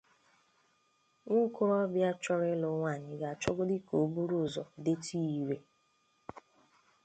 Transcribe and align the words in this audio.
nwaokorobịa 1.25 2.09
chọrọ 2.23 2.45
ịlụ 2.53 2.69
nwaanyị 2.77 3.11
ga-achọgodi 3.21 3.77
ka 3.87 3.93
o 4.03 4.05
buru 4.13 4.37
ụzọ 4.45 4.63
detụ 4.83 5.15
ya 5.23 5.31
ire 5.39 5.57